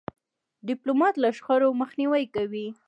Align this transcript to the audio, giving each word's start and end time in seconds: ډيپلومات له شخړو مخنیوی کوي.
ډيپلومات 0.67 1.15
له 1.23 1.29
شخړو 1.37 1.69
مخنیوی 1.81 2.25
کوي. 2.35 2.67